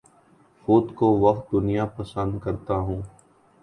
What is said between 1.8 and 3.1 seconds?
پسند کرتا ہوں